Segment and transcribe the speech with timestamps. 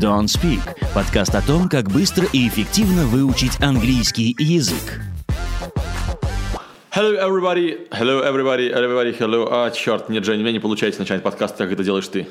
[0.00, 0.60] Don't Speak–
[0.94, 5.02] подкаст о том, как быстро и эффективно выучить английский язык.
[6.90, 7.86] Hello, everybody.
[7.90, 8.72] Hello, everybody.
[8.72, 9.46] Everybody, hello.
[9.50, 12.26] А, черт, нет, Жень, у меня не получается начать подкаст, как это делаешь ты.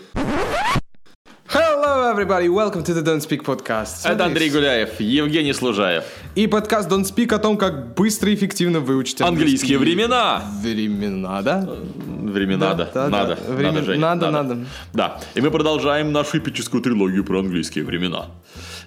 [2.19, 2.49] Everybody!
[2.49, 4.05] Welcome to the Don't Speak podcast.
[4.05, 6.03] Это Андрей Гуляев, Евгений Служаев.
[6.35, 10.43] И подкаст Don't Speak о том, как быстро и эффективно выучить Английские времена.
[10.61, 11.65] Времена, да?
[12.05, 12.85] Времена, да.
[12.85, 13.37] Да, да, надо.
[13.47, 13.61] да.
[13.61, 14.57] Надо, Жень, надо, надо.
[14.91, 15.21] Да.
[15.33, 18.25] И мы продолжаем нашу эпическую трилогию про английские времена.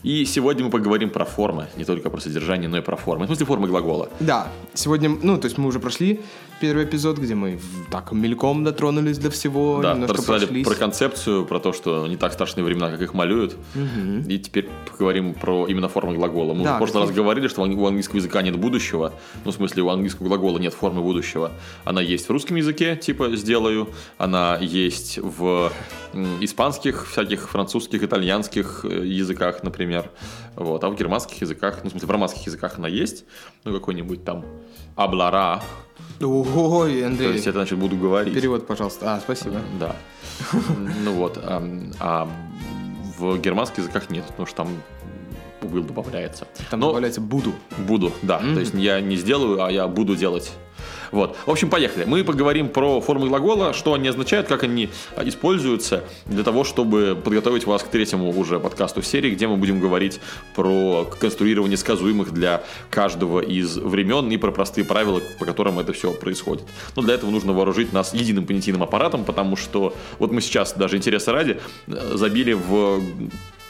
[0.03, 1.69] И сегодня мы поговорим про формы.
[1.77, 3.25] Не только про содержание, но и про формы.
[3.25, 4.09] В смысле, формы глагола.
[4.19, 6.21] Да, сегодня, ну, то есть мы уже прошли
[6.61, 10.67] первый эпизод, где мы так мельком дотронулись до всего, Да, немножко рассказали прошлись.
[10.67, 13.57] про концепцию, про то, что не так страшные времена, как их малюют.
[14.29, 16.55] И теперь поговорим про именно формы глагола.
[16.55, 19.13] Мы Да, в прошлый раз говорили, что у ан- у английского языка нет будущего.
[19.45, 21.53] Ну, в смысле, у английского глагола нет формы будущего.
[21.85, 23.89] Она есть в русском языке, типа «сделаю».
[24.19, 25.71] Она есть в
[26.41, 29.92] испанских, всяких французских, итальянских э, языках, например.
[30.57, 30.85] Вот.
[30.85, 33.25] А в германских языках, ну, в смысле, в романских языках она есть.
[33.65, 34.45] Ну, какой-нибудь там
[34.97, 35.63] «аблара».
[36.21, 38.35] Ой, То Андрей, есть это, значит, буду говорить.
[38.35, 39.15] перевод, пожалуйста.
[39.15, 39.61] А, спасибо.
[39.81, 39.97] Да.
[41.05, 41.39] Ну вот.
[41.43, 41.63] а,
[42.01, 42.29] а
[43.19, 44.69] в германских языках нет, потому что там
[45.63, 46.47] will добавляется.
[46.71, 47.53] Там Но добавляется «буду».
[47.79, 48.39] буду, да.
[48.39, 50.53] То есть я не сделаю, а я буду делать.
[51.13, 51.37] Вот.
[51.47, 52.05] В общем, поехали.
[52.05, 57.17] Мы поговорим про формы глагола, что они означают, как они а, используются для того, чтобы
[57.23, 60.21] подготовить вас к третьему уже подкасту серии, где мы будем говорить
[60.57, 66.13] про конструирование сказуемых для каждого из времен и про простые правила, по которым это все
[66.13, 66.65] происходит.
[66.97, 70.97] Но для этого нужно вооружить нас единым понятийным аппаратом, потому что вот мы сейчас, даже
[70.97, 73.03] интереса ради, э, забили в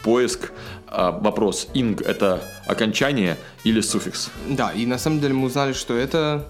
[0.03, 0.51] поиск
[0.87, 4.29] а, вопрос «ing»— это окончание или суффикс?
[4.49, 6.45] Да, и на самом деле мы узнали, что это...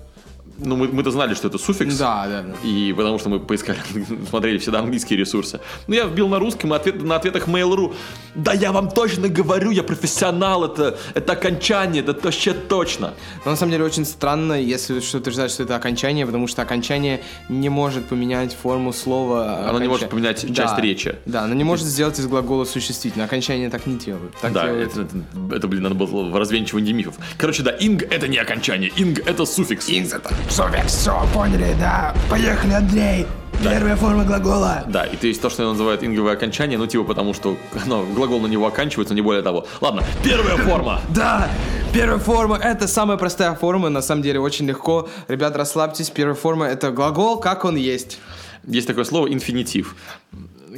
[0.65, 1.95] Ну, мы, мы-то знали, что это суффикс.
[1.97, 2.53] Да, да, да.
[2.67, 3.77] И потому что мы поискали,
[4.29, 5.59] смотрели всегда английские ресурсы.
[5.87, 7.93] Ну, я вбил на русском, и ответ, на ответах Mail.ru.
[8.35, 13.13] Да я вам точно говорю, я профессионал, это, это окончание, это вообще точно.
[13.45, 17.21] Но на самом деле очень странно, если что утверждать, что это окончание, потому что окончание
[17.49, 19.67] не может поменять форму слова.
[19.69, 21.15] Оно не оконча- может поменять часть Да, речи.
[21.25, 23.25] Да, оно не может сделать из глагола существительное.
[23.25, 24.33] Окончание так не делают.
[24.41, 27.15] Так да, делают- это, это- это, блин, надо было в развенчивании мифов.
[27.37, 29.89] Короче, да, инг это не окончание, инг это суффикс.
[30.53, 32.13] Суффикс, все, поняли, да.
[32.29, 33.25] Поехали, Андрей.
[33.63, 34.83] Первая форма глагола.
[34.85, 38.39] Да, и то есть то, что называют инговое окончание, ну типа потому, что оно, глагол
[38.39, 39.65] на него оканчивается, не более того.
[39.81, 41.01] Ладно, первая форма.
[41.09, 41.49] Да,
[41.91, 45.09] первая форма это самая простая форма, на самом деле очень легко.
[45.27, 48.19] Ребят, расслабьтесь, первая форма это глагол, как он есть.
[48.67, 49.95] Есть такое слово инфинитив.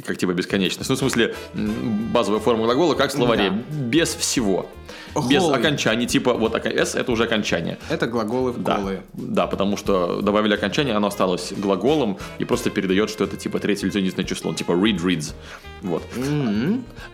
[0.04, 0.88] Как типа бесконечность.
[0.90, 3.50] Ну, в смысле, базовая форма глагола, как в словаре.
[3.70, 4.68] Без всего.
[5.30, 5.58] Без Голый.
[5.58, 6.06] окончаний.
[6.06, 7.78] Типа, вот S это уже окончание.
[7.88, 9.02] Это глаголы в Да, голые.
[9.14, 13.86] да, потому что добавили окончание, оно осталось глаголом и просто передает, что это типа третье
[13.86, 15.32] лицо единственное число, типа read reads.
[15.82, 16.02] Вот.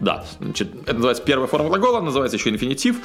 [0.00, 2.97] Да, значит, это называется первая форма глагола, называется еще инфинитив.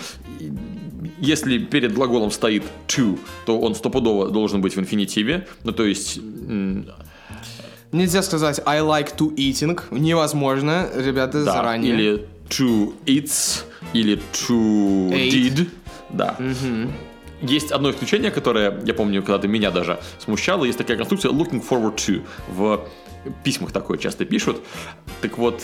[1.19, 5.47] Если перед глаголом стоит to, то он стопудово должен быть в инфинитиве.
[5.63, 6.19] Ну, то есть,
[7.91, 9.79] Нельзя сказать I like to eating.
[9.91, 11.93] Невозможно, ребята, да, заранее.
[11.93, 15.31] или to eats, или to Ate.
[15.31, 15.69] did.
[16.09, 16.37] Да.
[17.41, 20.65] Есть одно исключение, которое, я помню, когда-то меня даже смущало.
[20.65, 22.23] Есть такая конструкция looking forward to.
[22.47, 22.87] В
[23.43, 24.61] письмах такое часто пишут.
[25.21, 25.61] Так вот,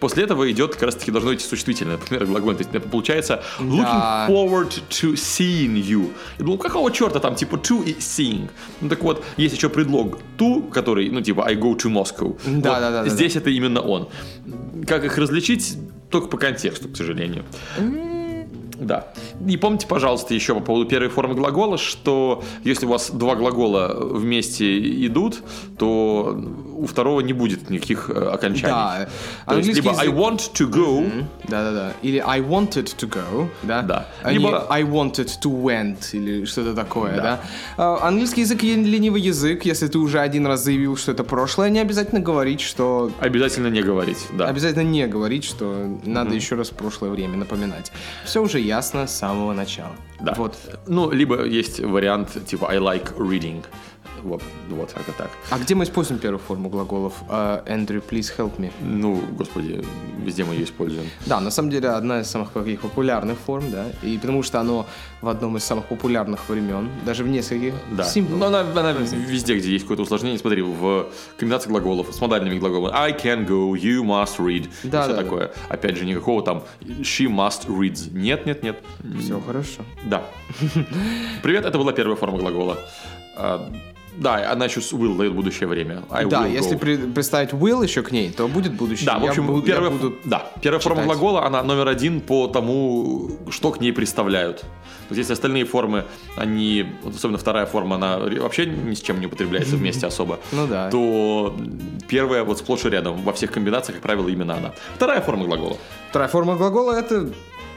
[0.00, 2.54] после этого идет как раз-таки должно идти существительное, например, глагол.
[2.54, 4.26] То есть получается looking Да.
[4.28, 6.10] forward to seeing you.
[6.38, 8.48] Я думал, какого черта там, типа to и seeing?
[8.80, 12.38] Ну так вот, есть еще предлог to, который, ну типа I go to Moscow.
[12.44, 14.08] Да, Вот да, да, да, Здесь это именно он.
[14.86, 15.76] Как их различить?
[16.10, 17.44] Только по контексту, к сожалению.
[18.78, 19.06] Да.
[19.46, 23.96] И помните, пожалуйста, еще по поводу первой формы глагола, что если у вас два глагола
[24.00, 25.42] вместе идут,
[25.78, 26.36] то
[26.76, 28.72] у второго не будет никаких э, окончаний.
[28.74, 29.08] Да.
[29.46, 31.92] То есть либо I язык- want to go, Да-да-да.
[32.02, 33.82] Или I wanted to go, да?
[33.82, 34.08] Да.
[34.22, 37.22] А Либо- I wanted to went, или что-то такое, Да.
[37.22, 37.40] да?
[37.76, 39.64] А, английский язык ленивый язык.
[39.64, 43.10] Если ты уже один раз заявил, что это прошлое, не обязательно говорить, что...
[43.20, 44.18] обязательно не говорить.
[44.32, 44.48] Да.
[44.48, 47.92] Обязательно не говорить, что надо еще раз прошлое время напоминать.
[48.24, 49.92] Все уже ясно с самого начала.
[50.20, 50.34] Да.
[50.36, 50.56] Вот.
[50.86, 53.64] Ну, либо есть вариант типа I like reading.
[54.24, 55.30] Вот, вот как-то так.
[55.50, 57.12] А где мы используем первую форму глаголов?
[57.28, 58.72] А, Andrew, please help me.
[58.80, 59.84] Ну, господи,
[60.18, 61.06] везде мы ее используем.
[61.26, 64.86] Да, на самом деле одна из самых таких популярных форм, да, и потому что оно
[65.20, 67.74] в одном из самых популярных времен, даже в нескольких.
[67.92, 68.04] Да.
[68.04, 68.36] Simple.
[68.36, 70.38] Но она, она везде, где есть какое-то усложнение.
[70.38, 71.06] Смотри, в
[71.38, 74.70] комбинации глаголов с модальными глаголами I can go, you must read.
[74.84, 75.52] Да, все да, такое.
[75.68, 78.10] Опять же, никакого там she must reads.
[78.10, 78.82] Нет, нет, нет.
[79.20, 79.82] Все хорошо.
[80.04, 80.24] Да.
[81.42, 82.78] Привет, это была первая форма глагола.
[84.16, 86.02] Да, она еще с will дает будущее время.
[86.10, 89.06] I Да, если при- представить will еще к ней, то будет будущее.
[89.06, 92.46] Да, в Я общем, я первая, буду да, первая форма глагола, она номер один по
[92.46, 94.60] тому, что к ней представляют.
[95.08, 96.04] То есть, если остальные формы,
[96.36, 100.90] они, особенно вторая форма, она вообще ни с чем не употребляется вместе особо, Ну да.
[100.90, 101.54] то
[102.08, 104.72] первая вот сплошь и рядом, во всех комбинациях, как правило, именно она.
[104.96, 105.76] Вторая форма глагола.
[106.10, 107.28] Вторая форма глагола это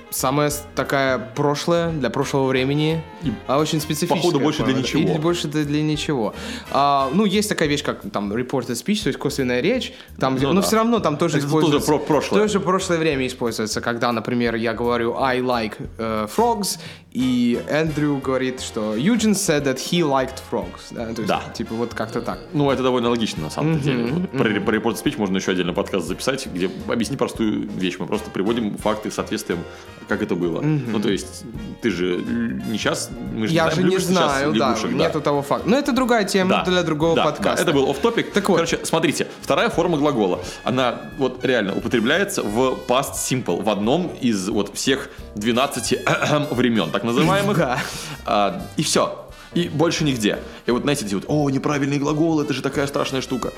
[0.09, 4.17] самая такая прошлое, для прошлого времени, И, а очень специфическая.
[4.21, 5.01] походу, больше для ничего.
[5.01, 6.33] Или больше для, ничего.
[6.71, 10.53] А, ну, есть такая вещь, как там reported speech, то есть косвенная речь, там, Ну
[10.53, 10.67] но да.
[10.67, 11.85] все равно там тоже Это используется.
[11.87, 12.41] тоже про- прошлое.
[12.43, 16.79] Тоже прошлое время используется, когда, например, я говорю I like э, frogs,
[17.11, 20.91] и Эндрю говорит, что Eugene said that he liked frogs.
[20.91, 21.41] Да, то есть, Да.
[21.53, 22.39] типа вот как-то так.
[22.53, 24.05] Ну, это довольно логично, на самом деле.
[24.13, 27.95] Вот Про, про report speech можно еще отдельно подкаст записать, где объяснить простую вещь.
[27.99, 29.59] Мы просто приводим факты соответствием,
[30.07, 30.61] как это было.
[30.61, 31.43] Ну, то есть,
[31.81, 34.97] ты же не сейчас, мы же Я не знаем, же не знаю, да, лягушек, да.
[34.97, 35.69] нету того факта.
[35.69, 37.63] Но это другая тема Да, для другого да, подкаста.
[37.65, 38.31] да, это был topic.
[38.31, 38.55] Так вот.
[38.55, 44.49] Короче, смотрите, вторая форма глагола, она вот реально употребляется в past simple, в одном из
[44.49, 45.99] вот всех 12
[46.51, 47.57] времен, так называемых.
[47.57, 47.79] Да.
[48.25, 49.23] А, и все.
[49.53, 50.39] И больше нигде.
[50.65, 53.53] И вот, знаете, эти вот, о, неправильный глагол, это же такая страшная штука.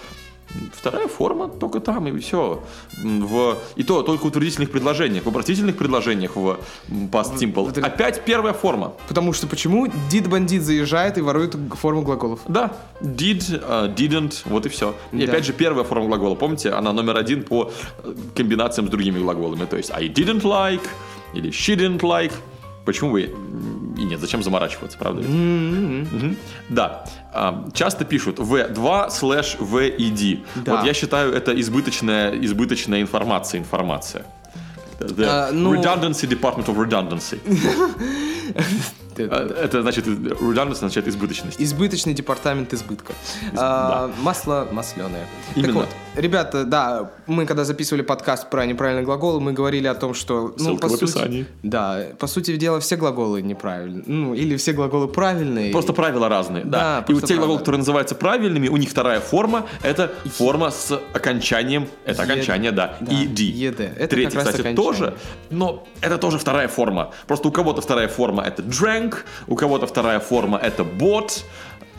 [0.73, 2.63] Вторая форма только там, и все.
[3.03, 5.23] В, и то только в утвердительных предложениях.
[5.23, 6.57] В вопросительных предложениях в
[7.11, 7.69] past simple.
[7.69, 8.93] это- Опять первая форма.
[9.07, 12.39] Потому что почему дид бандит заезжает и ворует форму глаголов?
[12.47, 14.95] Да, did, э, didn't, вот и все.
[15.11, 15.31] И Да.
[15.31, 17.71] опять же, первая форма глагола, помните, она номер один по
[18.03, 19.65] э, комбинациям с другими глаголами.
[19.65, 20.81] То есть I didn't like
[21.35, 22.33] или she didn't like.
[22.85, 23.29] Почему бы
[23.99, 25.21] и нет, зачем заморачиваться, правда?
[25.21, 25.29] ведь?
[25.29, 26.37] Мгм.
[26.69, 27.03] Да.
[27.33, 30.39] А, Часто пишут V2 слэш VED.
[30.65, 30.77] Да.
[30.77, 34.25] Вот я считаю, это избыточная, избыточная информация, информация.
[34.99, 37.39] The А, ну- Redundancy Department of Redundancy.
[39.29, 41.59] А, Это значит, redundancy означает избыточность.
[41.61, 43.13] Избыточный департамент избытка.
[43.57, 45.25] А, масло масленое.
[45.55, 45.67] Именно.
[45.67, 45.89] Так вот,
[46.23, 50.53] ребята, да, мы когда записывали подкаст про неправильные глаголы, мы говорили о том, что...
[50.57, 51.45] ну, Ссылка по в сути- описании.
[51.63, 54.03] Да, по сути дела, все глаголы неправильные.
[54.05, 55.71] Ну, или все глаголы правильные.
[55.71, 56.79] Просто правила разные, да.
[56.99, 60.99] Да, и вот те глаголы, которые называются правильными, у них вторая форма– это форма с
[61.13, 63.39] окончанием, это окончание, да, да, ed.
[63.39, 63.79] ед.
[63.79, 64.75] Это раз кстати, окончание.
[64.75, 65.13] тоже,
[65.49, 67.11] но это тоже вторая форма.
[67.27, 69.08] Просто у кого-то вторая форма– это drank,
[69.47, 71.43] у кого-то вторая форма– это bought,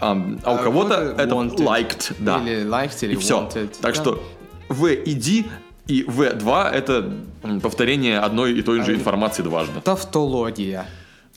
[0.01, 1.57] ам, а у А кого-то кого-то это wanted.
[1.65, 2.39] liked, да.
[2.39, 3.35] Или liked, или и все.
[3.41, 3.71] wanted.
[3.81, 4.01] Так Да.
[4.01, 4.23] что
[4.69, 5.45] в, ed
[5.87, 7.13] и v2– это
[7.63, 9.81] повторение одной и той же информации дважды.
[9.81, 10.87] Тавтология.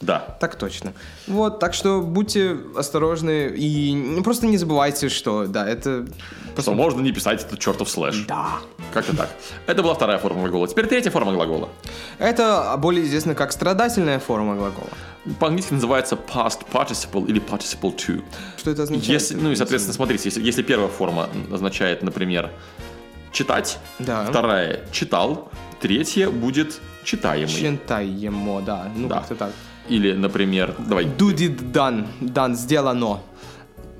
[0.03, 0.19] Да.
[0.39, 0.93] Так точно.
[1.27, 6.05] Вот, так что будьте осторожны и ну, просто не забывайте, что, да, это...
[6.57, 8.25] Что можно не писать этот чертов слэш.
[8.27, 8.59] Да.
[8.93, 9.29] Как-то так.
[9.65, 10.67] Это была вторая форма глагола.
[10.67, 11.69] Теперь третья форма глагола.
[12.19, 14.89] Это более известно как страдательная форма глагола.
[15.39, 18.21] По-английски называется past participle или participle to.
[18.57, 19.09] Что это означает?
[19.09, 22.51] Если, ну и, соответственно, смотрите, если, если первая форма означает, например,
[23.31, 24.25] читать, Да.
[24.25, 25.49] вторая читал,
[25.81, 27.47] третья будет читаемый.
[27.47, 28.91] Читаемо, да.
[28.95, 29.15] Ну, Да.
[29.19, 29.51] как-то так.
[29.89, 32.05] Или, например, давай, Do did done.
[32.21, 33.19] Done, сделано.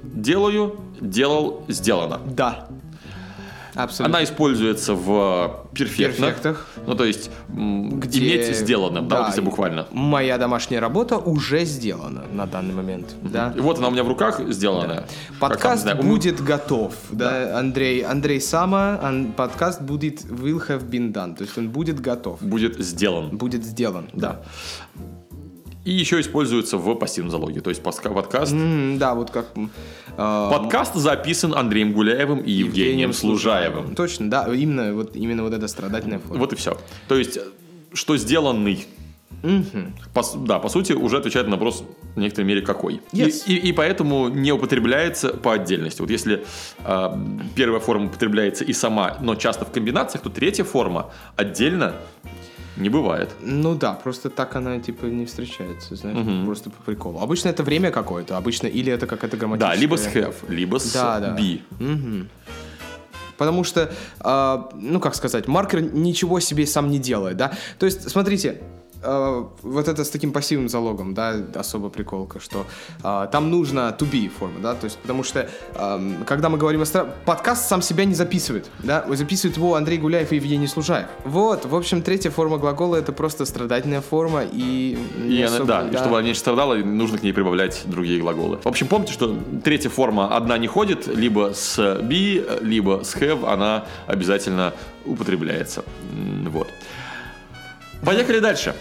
[0.04, 2.20] делаю, делал, сделано.
[2.26, 2.68] Да.
[3.76, 4.18] Абсолютно.
[4.18, 6.28] Она используется в перфектных.
[6.36, 6.68] Перфектах.
[6.86, 9.88] Ну, то есть, Где- иметь сделано, да, вот если буквально.
[9.92, 13.52] Моя домашняя работа уже сделана на данный момент, да.
[13.58, 14.98] И вот она у меня в руках сделанная.
[14.98, 21.12] Там, Подкаст у- будет готов, да, Андрей, Андрей Сама, ан- подкаст будет will have been
[21.12, 23.36] done, то есть он будет готов, будет сделан.
[23.36, 24.42] будет сделан, да.
[25.86, 27.60] И еще используется в пассивном залоге.
[27.62, 28.54] То есть подка- подкаст.
[28.54, 29.68] М, да, вот как э,
[30.18, 33.94] Подкаст записан Андреем Гуляевым и Евгением Служаевым.
[33.96, 36.40] Точно, да, именно вот именно вот эта страдательная форма.
[36.40, 36.78] Вот и все.
[37.08, 37.38] То есть,
[37.94, 38.86] что сделанный.
[40.14, 41.84] По с- да, по сути, уже отвечает на вопрос
[42.16, 43.02] в некоторой мере какой.
[43.12, 43.44] И- Yes.
[43.46, 46.00] И, и поэтому не употребляется по отдельности.
[46.00, 46.46] Вот если
[46.86, 47.10] э,
[47.56, 51.96] первая форма употребляется и сама, но часто в комбинациях, то третья форма отдельно
[52.78, 53.30] не бывает.
[53.42, 57.20] Ну да, просто так она типа не встречается, знаешь, просто по приколу.
[57.20, 59.76] Обычно это время какое-то, обычно или это какая-то грамматическая.
[59.76, 61.38] Да, либо с have, либо с Да, да.
[61.38, 61.62] be.
[63.38, 67.52] Потому что, а, ну как сказать, маркер ничего себе сам не делает, да.
[67.80, 68.62] То есть, смотрите,
[69.04, 72.66] а, вот это с таким пассивным залогом, да, особо приколка, что
[73.04, 76.82] а, там нужно to be форма, да, то есть, потому что, ам, когда мы говорим
[76.82, 81.08] о стра- подкаст сам себя не записывает, да, записывает его Андрей Гуляев и Евгений Служаев.
[81.26, 84.98] Вот, в общем, третья форма глагола это просто страдательная форма и...
[85.28, 88.60] И особо- да, и чтобы она меньше страдала, нужно к ней прибавлять другие глаголы.
[88.64, 93.52] В общем, помните, что третья форма одна не ходит, либо с be, либо с have
[93.52, 94.74] она обязательно
[95.06, 95.84] употребляется.
[96.48, 96.70] Вот.
[98.06, 98.76] Поехали дальше.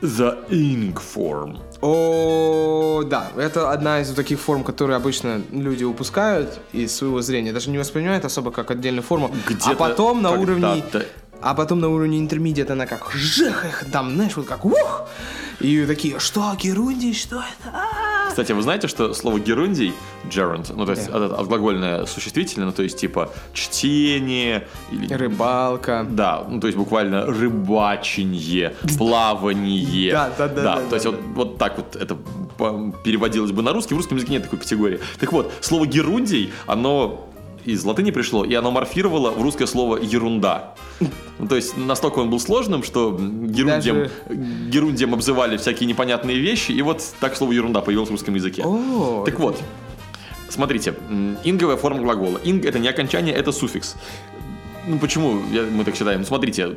[0.00, 1.58] The ing form.
[1.80, 7.70] О, да, это одна из таких форм, которые обычно люди упускают из своего зрения, даже
[7.70, 9.30] не воспринимают особо как отдельную форму.
[9.46, 10.84] Где-то а потом на уровне,
[11.40, 15.08] а потом на уровне интермедиат она как жех их там, знаешь, вот как ух,
[15.60, 17.70] и такие, что герундий, что это?
[17.72, 19.92] А-а-а!» Кстати, вы знаете, что слово герундий,
[20.30, 21.26] gerund, ну то есть Да.
[21.26, 26.06] от- отглагольное существительное, ну то есть типа чтение или Рыбалка.
[26.08, 30.12] Да, ну то есть буквально рыбаченье, плавание.
[30.12, 32.16] Да, да, да, да, то есть вот, вот так вот это
[33.04, 33.94] переводилось бы на русский.
[33.94, 35.00] В русском языке нет такой категории.
[35.20, 37.28] Так вот, слово герундий, оно
[37.64, 40.74] из латыни пришло, и оно морфировало в русское слово ерунда.
[41.38, 44.08] Ну, то есть настолько он был сложным, что герундием,
[44.70, 48.62] герундием обзывали всякие непонятные вещи, и вот так слово ерунда появилось в русском языке.
[48.64, 49.56] О, так вот,
[50.48, 50.94] смотрите,
[51.44, 52.38] инговая форма глагола.
[52.44, 53.94] Инг это не окончание, это суффикс.
[54.86, 56.24] Ну почему я- мы так считаем?
[56.24, 56.74] Смотрите,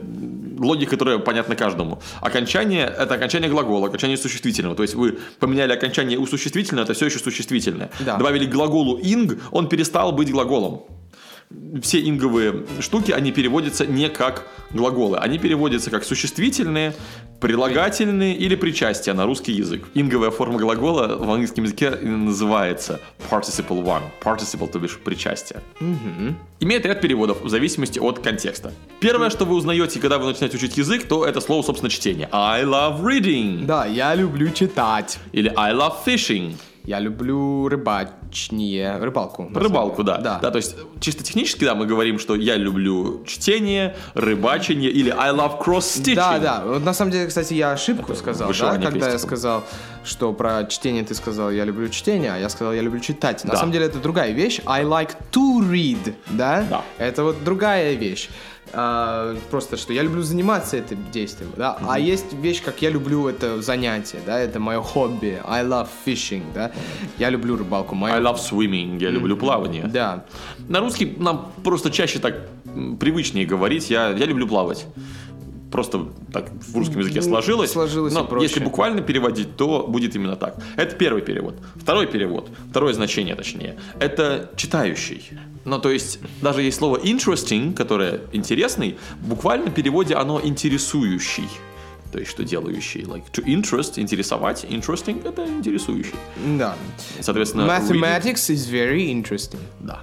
[0.59, 1.99] логика, которая понятна каждому.
[2.21, 4.75] Окончание– это окончание глагола, окончание существительного.
[4.75, 7.89] То есть вы поменяли окончание у существительного, это все еще существительное.
[7.99, 8.17] Да.
[8.17, 10.83] Добавили к глаголу инг, он перестал быть глаголом.
[11.81, 15.17] Все инговые штуки, они переводятся не как глаголы.
[15.17, 16.93] Они переводятся как существительные,
[17.39, 19.85] прилагательные или причастия на русский язык.
[19.93, 24.03] Инговая форма глагола в английском языке называется participle one.
[24.21, 25.61] Participle, то бишь причастие.
[26.59, 28.73] Имеет ряд переводов в зависимости от контекста.
[28.99, 32.27] Первое, что вы узнаете, когда вы начинаете учить язык, то это слово, собственно, чтение.
[32.31, 33.65] I love reading.
[33.65, 35.19] Да, я люблю читать.
[35.31, 36.55] Или I love fishing.
[36.83, 39.43] Я люблю рыбачнее, рыбалку.
[39.49, 40.17] на Рыбалку, деле.
[40.21, 40.39] да.
[40.41, 40.51] Да.
[40.51, 45.59] то есть чисто технически, да, мы говорим, что я люблю чтение, рыбачение или I love
[45.63, 46.15] cross-stitching.
[46.15, 46.63] Да, да.
[46.65, 49.63] Вот на самом деле, кстати, я ошибку сказал, да, когда я сказал,
[50.03, 53.43] что про чтение ты сказал, я люблю чтение, а я сказал, я люблю читать.
[53.43, 53.57] На Да.
[53.57, 54.59] самом деле это другая вещь.
[54.65, 56.65] I like to read, да?
[56.69, 56.81] Да.
[56.97, 58.29] Это вот другая вещь.
[58.73, 61.77] А, просто что я люблю заниматься этим действием, да.
[61.87, 65.41] А есть вещь, как я люблю это занятие, да, это мое хобби.
[65.45, 66.71] I love fishing, да.
[67.17, 67.95] Я люблю рыбалку.
[67.95, 68.13] Мое...
[68.13, 69.83] I love swimming, я люблю плавание.
[69.83, 70.25] Да.
[70.67, 72.35] На русский нам просто чаще так
[72.99, 73.89] привычнее говорить.
[73.89, 74.85] Я, я люблю плавать.
[75.71, 77.71] Просто так в русском языке сложилось.
[77.71, 80.57] сложилось и Но если буквально переводить, то будет именно так.
[80.75, 81.55] Это первый перевод.
[81.75, 85.29] Второй перевод, второе значение точнее, это читающий.
[85.63, 91.47] Ну, то есть, даже есть слово interesting, которое интересный, в буквальном переводе оно интересующий.
[92.11, 93.03] То есть, что делающий.
[93.03, 94.65] Like, to interest, интересовать.
[94.65, 96.15] Interesting– это интересующий.
[96.57, 96.75] Да.
[97.21, 99.59] Соответственно, reading- Mathematics is very interesting.
[99.79, 100.01] да.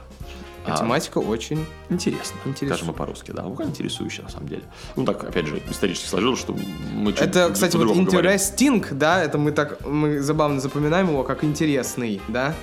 [0.68, 1.66] А, Математика очень...
[1.90, 2.36] Интересно.
[2.54, 3.42] Скажем мы по-русски, да.
[3.42, 4.62] Ну, интересующий, на самом деле.
[4.96, 6.56] Ну, так, опять же, исторически сложилось, что
[6.92, 8.30] мы чуть Это, кстати, вот по-другому говорим.
[8.32, 12.54] interesting, да, это мы так, мы забавно запоминаем его как интересный, да,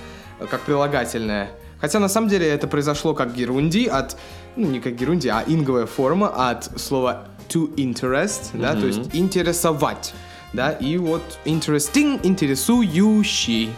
[0.49, 1.51] как прилагательное.
[1.79, 4.17] Хотя на самом деле это произошло как герунди от,
[4.55, 10.13] ну не как герунди, а инговая форма от слова to interest, да, то есть интересовать,
[10.53, 13.69] да, и вот interesting, интересующий.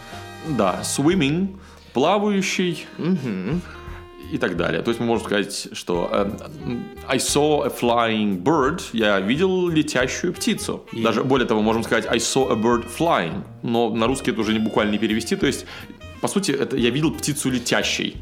[0.46, 1.58] Да, swimming,
[1.92, 2.86] плавающий
[4.30, 4.82] и так далее.
[4.82, 6.30] То есть мы можем сказать, что э,
[7.06, 10.84] I saw a flying bird, я видел летящую птицу.
[10.92, 14.52] Даже более того, можем сказать I saw a bird flying, но на русский это уже
[14.52, 15.36] не буквально не перевести.
[15.36, 15.66] То есть,
[16.20, 18.16] по сути, это я видел птицу летящей.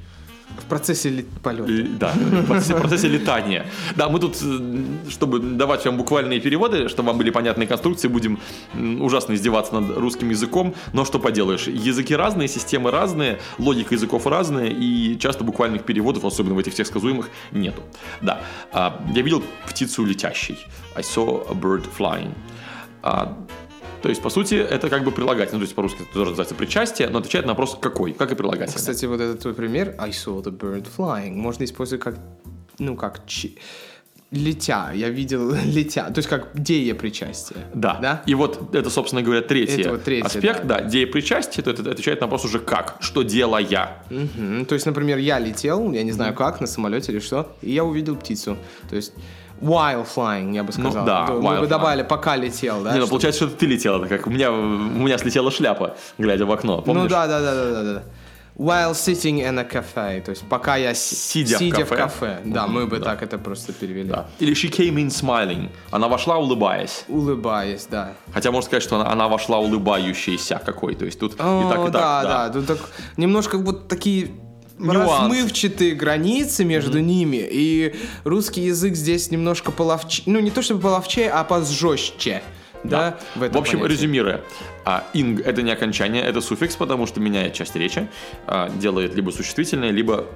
[0.59, 1.71] В процессе лет- полета.
[1.71, 3.67] Л- Да, в процессе, в процессе летания.
[3.97, 8.39] Да, мы тут, э, чтобы давать вам буквальные переводы, чтобы вам были понятные конструкции, будем
[9.01, 14.69] ужасно издеваться над русским языком, но что поделаешь, языки разные, системы разные, логика языков разная,
[14.71, 17.83] и часто буквальных переводов, особенно в этих всех сказуемых, нету.
[18.23, 18.41] Да,
[18.73, 20.59] а, я видел птицу летящей.
[20.95, 22.31] I saw a bird flying.
[24.07, 25.59] То есть, по сути, это как бы прилагательное.
[25.59, 28.79] То есть, по-русски это тоже называется причастие, но отвечает на вопрос «какой?», как и прилагательное.
[28.79, 32.15] Кстати, вот этот твой пример, I saw the bird flying, можно использовать как,
[32.79, 33.59] ну, как чи-
[34.31, 37.59] летя, я видел летя, то есть как деепричастие.
[37.75, 37.99] Да.
[38.01, 38.23] Да?
[38.27, 40.79] И вот это, собственно говоря, третий, Это вот третий, аспект, да.
[40.79, 44.05] да, деепричастие, то это отвечает на вопрос уже как, что делая.
[44.09, 44.67] Мгм.
[44.67, 47.83] То есть, например, я летел, я не знаю как, на самолете или что, и я
[47.83, 48.57] увидел птицу.
[48.89, 49.15] То есть,
[49.61, 50.93] while flying, я бы сказал.
[50.93, 51.69] Ну да, То while Мы бы flying.
[51.69, 52.93] добавили, пока летел, да?
[52.95, 56.47] Не, ну получается, что ты летел, это как у меня, у меня слетела шляпа, глядя
[56.47, 57.03] в окно, помнишь?
[57.05, 58.03] Ну да, да, да, да, да, да.
[58.59, 62.39] While sitting in a cafe, то есть пока я с- Сидя в кафе.
[62.47, 63.05] Да, мы бы Да.
[63.05, 64.09] так это просто перевели.
[64.09, 64.29] Да.
[64.39, 67.05] Или she came in smiling, она вошла улыбаясь.
[67.09, 68.15] Улыбаясь, да.
[68.33, 71.81] Хотя можно сказать, что она, она вошла улыбающейся какой, то есть тут и О, так,
[71.81, 71.93] и так.
[71.93, 72.79] да, да, Тут так
[73.19, 74.31] немножко вот такие
[74.79, 75.01] Нюансы.
[75.23, 81.29] размывчатые границы между ними, и русский язык здесь немножко половче, ну не то чтобы половче,
[81.29, 82.43] а позжестче,
[82.85, 83.95] да, в В этом общем, понятии.
[83.95, 84.41] резюмируя,
[84.85, 88.09] а, инг это не окончание, это суффикс, потому что меняет часть речи,
[88.47, 90.27] а, делает либо существительное, либо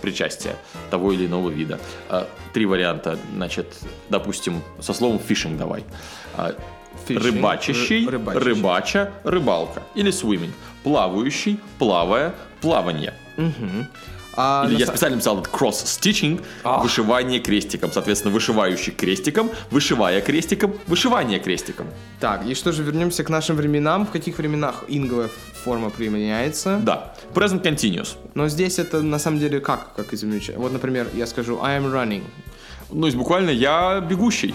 [0.00, 0.56] причастия
[0.90, 1.78] того или иного вида.
[2.08, 3.66] А, Три варианта, значит,
[4.08, 5.84] допустим, со словом fishing давай.
[6.34, 6.54] А,
[7.06, 8.46] Fishing, Рыбачащий, ры- рыбачащий.
[8.48, 9.82] рыбача, рыбалка.
[9.94, 10.50] Или swimming.
[10.82, 13.12] Плавающий, плавая, плавание.
[14.38, 16.82] А Или на я специально написал cross-stitching, Ах.
[16.82, 17.90] вышивание крестиком.
[17.90, 21.86] Соответственно, вышивающий крестиком, вышивая крестиком, вышивание крестиком.
[22.20, 24.04] Так, и что же, вернемся к нашим временам.
[24.04, 25.30] В каких временах инговая
[25.64, 26.78] форма применяется?
[26.82, 27.14] Да.
[27.34, 28.16] Present continuous.
[28.34, 30.50] Но здесь это на самом деле как, как изменить?
[30.54, 32.22] Вот, например, я скажу I am running.
[32.90, 34.54] Ну, есть буквально я бегущий.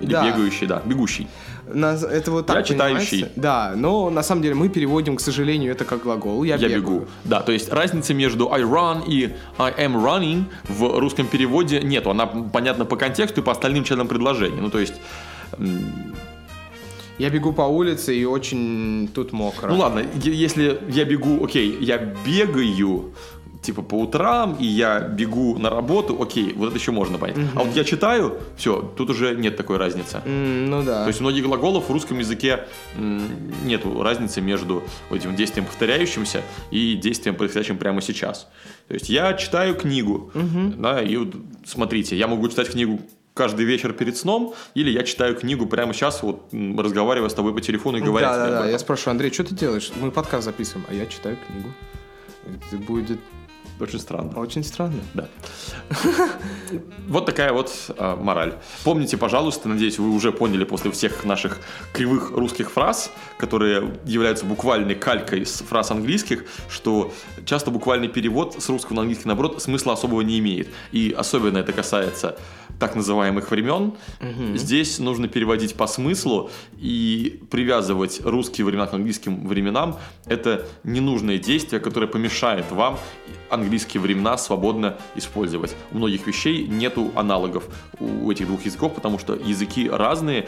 [0.00, 0.24] Или Да.
[0.24, 1.26] бегающий, да, бегущий.
[1.72, 3.10] На- это вот так Я читающий.
[3.20, 3.40] понимаете?
[3.40, 6.44] Да, но на самом деле мы переводим, к сожалению, это как глагол.
[6.44, 6.82] Я, Я бегаю.
[6.82, 7.06] бегу.
[7.24, 12.10] Да, то есть разницы между I run и I am running в русском переводе нету.
[12.10, 14.60] Она понятна по контексту и по остальным членам предложения.
[14.60, 14.94] Ну, то есть,
[17.18, 19.68] Я бегу по улице и очень тут мокро.
[19.68, 23.12] ну ладно, если я бегу, окей, я бегаю,
[23.64, 27.36] типа по утрам, и я бегу на работу, окей, вот это еще можно понять.
[27.54, 30.20] А вот я читаю, все, тут уже нет такой разницы.
[30.24, 31.02] М, ну да.
[31.02, 32.66] То есть у многих глаголов в русском языке
[32.96, 33.22] м,
[33.64, 38.48] нету разницы между этим действием повторяющимся и действием, происходящим прямо сейчас.
[38.88, 40.30] То есть я читаю книгу,
[40.78, 43.00] да, и вот смотрите, я могу читать книгу
[43.32, 47.60] каждый вечер перед сном, или я читаю книгу прямо сейчас, вот разговаривая с тобой по
[47.60, 48.70] телефону и говоря да, да, да.
[48.70, 49.90] Я спрашиваю, Андрей, что ты делаешь?
[50.00, 51.68] Мы подкаст записываем, а я читаю книгу.
[52.44, 53.18] Это будет
[53.80, 54.38] Очень странно.
[54.38, 55.00] очень странно.
[55.14, 55.28] Да.
[57.08, 58.54] Вот такая вот а, мораль.
[58.84, 61.60] Помните, пожалуйста, надеюсь, вы уже поняли после всех наших
[61.92, 67.12] кривых русских фраз, которые являются буквальной калькой с фраз английских, что
[67.44, 70.68] часто буквальный перевод с русского на английский, наоборот, смысла особого не имеет.
[70.92, 72.38] И особенно это касается
[72.78, 73.92] так называемых времен.
[74.54, 79.98] Здесь нужно переводить по смыслу и привязывать русские времена к английским временам.
[80.26, 82.98] Это ненужное действие, которое помешает вам
[83.64, 85.74] английские времена свободно использовать.
[85.90, 87.64] У многих вещей нету аналогов
[87.98, 90.46] у этих двух языков, потому что языки разные,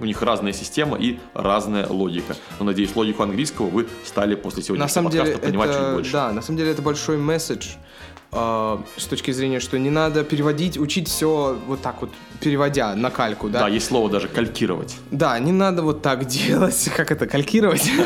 [0.00, 2.36] у них разная система и разная логика.
[2.58, 5.92] Но надеюсь, логику английского вы стали после На сегодняшнего самом деле, подкаста понимать чуть это,
[5.92, 6.12] больше.
[6.12, 7.68] да, на самом деле это большой месседж
[8.32, 13.10] э, с точки зрения, что не надо переводить, учить все вот так вот, переводя на
[13.10, 13.60] кальку, да?
[13.60, 14.96] Да, есть слово даже калькировать.
[15.10, 17.90] Да, не надо вот так делать, как это, калькировать.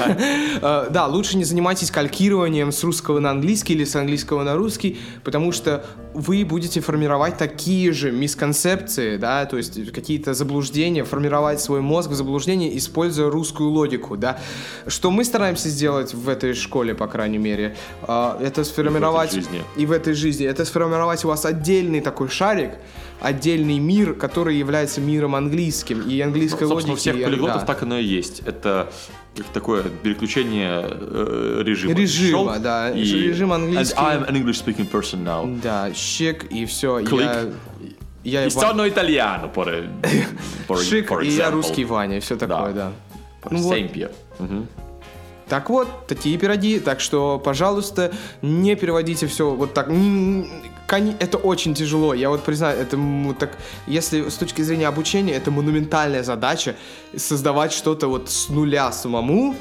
[0.60, 4.98] Э, Да, лучше не занимайтесь калькированием с русского на английский или с английского на русский,
[5.24, 11.80] потому что вы будете формировать такие же мисконцепции, да, то есть какие-то заблуждения, формировать свой
[11.80, 14.38] мозг в заблуждение, используя русскую логику, да.
[14.86, 17.76] Что мы стараемся сделать в этой школе, по крайней мере,
[18.06, 19.32] э, это сформировать...
[19.32, 19.62] жизни.
[19.76, 20.46] И в этой жизни.
[20.46, 22.72] Это сформировать у вас отдельный такой шарик,
[23.20, 27.10] отдельный мир, который является миром английским и английской Ну, собственно, у логики.
[27.10, 27.66] всех полиглотов да.
[27.66, 28.40] так оно и есть.
[28.46, 28.90] Это
[29.36, 31.94] как такое переключение э, режима.
[31.94, 32.90] Режима, Щелк, да.
[32.90, 33.96] и- Режим английский.
[33.96, 35.60] And I'm an English speaking person now.
[35.62, 37.02] Да, щек и все.
[37.04, 37.54] Клик.
[38.24, 39.68] Я, я стану итальяно, por,
[40.66, 42.92] por, Шик, for и я русский Ваня, все такое, да.
[43.42, 43.78] Por Ну вот.
[44.38, 44.66] Мгм.
[45.48, 46.78] Так вот, такие пироги.
[46.78, 49.88] Так что, пожалуйста, не переводите все вот так.
[50.90, 52.14] Это очень тяжело.
[52.14, 52.98] Я вот признаю, это
[53.38, 53.58] так.
[53.86, 56.76] Если с точки зрения обучения, это монументальная задача
[57.16, 59.54] создавать что-то вот с нуля самому.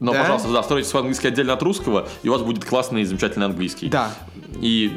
[0.00, 0.20] Но, да?
[0.20, 3.46] пожалуйста, да, стройте свой английский отдельно от русского, и у вас будет классный и замечательный
[3.46, 3.88] английский.
[3.88, 4.12] Да.
[4.60, 4.92] И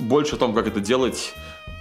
[0.00, 1.32] больше о том, как это делать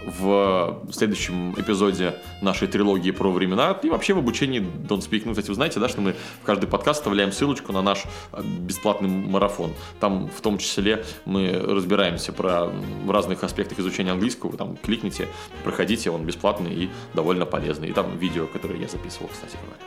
[0.05, 5.23] в следующем эпизоде нашей трилогии про времена и вообще в обучении Don't Speak.
[5.25, 8.41] Ну, кстати, вы знаете, да, что мы в каждый подкаст вставляем ссылочку на наш э,
[8.43, 9.73] бесплатный марафон.
[9.99, 12.67] Там в том числе мы разбираемся про
[13.05, 14.51] в разных аспектах изучения английского.
[14.51, 15.27] Вы там кликните,
[15.63, 17.89] проходите, он бесплатный и довольно полезный.
[17.89, 19.81] И там видео, которое я записывал, кстати говоря.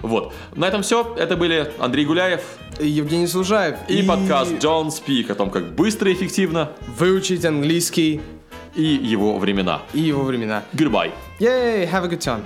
[0.00, 0.32] Вот.
[0.54, 1.14] На этом все.
[1.18, 2.40] Это были Андрей Гуляев
[2.78, 3.76] И Евгений Служаев.
[3.88, 8.20] и, подкаст Don't Speak о том, как быстро и эффективно Выучить английский
[8.78, 9.82] и его времена.
[9.92, 10.62] и его времена.
[10.72, 11.10] Goodbye.
[11.40, 12.44] Yay, have a good time.